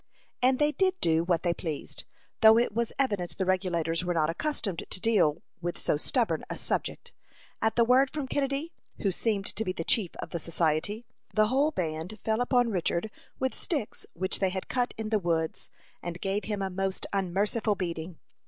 [0.41, 2.05] And they did do what they pleased,
[2.39, 6.57] though it was evident the Regulators were not accustomed to deal with so stubborn a
[6.57, 7.13] subject.
[7.61, 11.49] At the word from Kennedy, who seemed to be the chief of the society, the
[11.49, 15.69] whole band fell upon Richard with sticks which they had cut in the woods,
[16.01, 18.17] and gave him a most unmerciful beating.